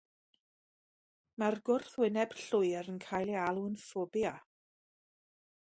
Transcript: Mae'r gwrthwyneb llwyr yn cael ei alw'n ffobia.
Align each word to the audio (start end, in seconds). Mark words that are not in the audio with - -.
Mae'r 1.43 1.57
gwrthwyneb 1.69 2.33
llwyr 2.45 2.89
yn 2.95 2.97
cael 3.05 3.33
ei 3.35 3.39
alw'n 3.43 3.77
ffobia. 3.85 4.33